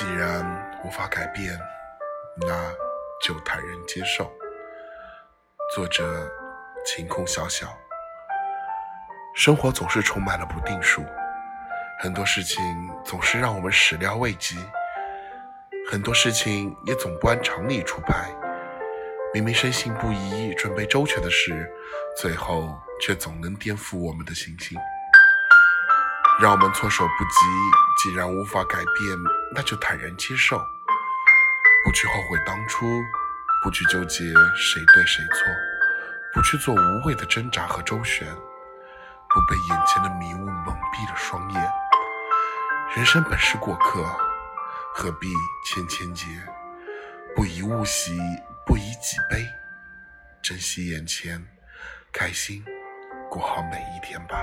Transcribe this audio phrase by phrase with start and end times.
[0.00, 0.42] 既然
[0.82, 1.60] 无法改变，
[2.48, 2.72] 那
[3.22, 4.32] 就坦然接受。
[5.74, 6.26] 作者：
[6.86, 7.66] 晴空小小。
[9.36, 11.04] 生活总是充满了不定数，
[11.98, 12.64] 很多事情
[13.04, 14.56] 总是让我们始料未及，
[15.90, 18.30] 很多事情也总不按常理出牌。
[19.34, 21.70] 明明深信不疑、准备周全的事，
[22.16, 24.78] 最后却总能颠覆我们的信心。
[26.40, 27.30] 让我们措手不及。
[28.02, 29.18] 既然无法改变，
[29.54, 30.58] 那就坦然接受，
[31.84, 32.86] 不去后悔当初，
[33.62, 34.24] 不去纠结
[34.56, 35.44] 谁对谁错，
[36.32, 41.72] 不去做无谓的挣扎和周旋，不被眼前的迷雾蒙蔽了双眼。
[42.96, 44.02] 人生本是过客，
[44.94, 45.30] 何必
[45.66, 46.24] 千千结？
[47.36, 48.18] 不以物喜，
[48.64, 49.46] 不以己悲，
[50.40, 51.46] 珍惜眼前，
[52.10, 52.64] 开心
[53.28, 54.42] 过好每一天吧。